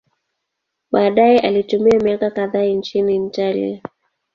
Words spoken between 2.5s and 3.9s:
nchini Italia.